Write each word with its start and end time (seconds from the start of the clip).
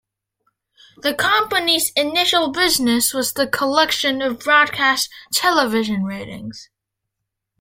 The 1.03 1.13
company's 1.13 1.91
initial 1.95 2.49
business 2.51 3.13
was 3.13 3.33
the 3.33 3.45
collection 3.45 4.19
of 4.23 4.39
broadcast 4.39 5.11
television 5.31 6.01
ratings. 6.05 6.71